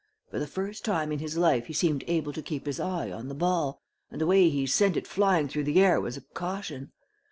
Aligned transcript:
For 0.31 0.39
the 0.39 0.47
first 0.47 0.83
time 0.83 1.11
in 1.11 1.19
his 1.19 1.37
life 1.37 1.67
he 1.67 1.73
seemed 1.73 2.03
able 2.07 2.33
to 2.33 2.41
keep 2.41 2.65
his 2.65 2.79
eye 2.79 3.11
on 3.11 3.27
the 3.27 3.35
ball, 3.35 3.79
and 4.09 4.19
the 4.19 4.25
way 4.25 4.49
he 4.49 4.65
sent 4.65 4.97
it 4.97 5.05
flying 5.05 5.47
through 5.47 5.65
the 5.65 5.79
air 5.79 6.01
was 6.01 6.17
a 6.17 6.21
caution. 6.33 6.91